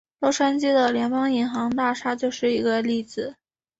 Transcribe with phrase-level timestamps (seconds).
[0.19, 3.35] 洛杉矶的联邦银行大厦就是一个例子。